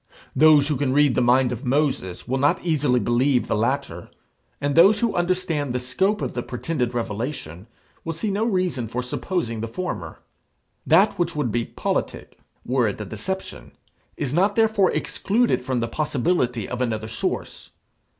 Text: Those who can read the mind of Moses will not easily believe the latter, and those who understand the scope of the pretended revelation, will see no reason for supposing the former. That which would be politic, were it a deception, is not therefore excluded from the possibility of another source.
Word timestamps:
Those 0.35 0.67
who 0.67 0.77
can 0.77 0.93
read 0.93 1.13
the 1.13 1.21
mind 1.21 1.51
of 1.51 1.63
Moses 1.63 2.27
will 2.27 2.39
not 2.39 2.59
easily 2.65 2.99
believe 2.99 3.45
the 3.45 3.55
latter, 3.55 4.09
and 4.59 4.73
those 4.73 4.99
who 4.99 5.13
understand 5.13 5.73
the 5.73 5.79
scope 5.79 6.23
of 6.23 6.33
the 6.33 6.41
pretended 6.41 6.95
revelation, 6.95 7.67
will 8.03 8.13
see 8.13 8.31
no 8.31 8.43
reason 8.43 8.87
for 8.87 9.03
supposing 9.03 9.61
the 9.61 9.67
former. 9.67 10.23
That 10.87 11.19
which 11.19 11.35
would 11.35 11.51
be 11.51 11.65
politic, 11.65 12.39
were 12.65 12.87
it 12.87 12.99
a 12.99 13.05
deception, 13.05 13.73
is 14.17 14.33
not 14.33 14.55
therefore 14.55 14.89
excluded 14.89 15.61
from 15.63 15.81
the 15.81 15.87
possibility 15.87 16.67
of 16.67 16.81
another 16.81 17.07
source. 17.07 17.69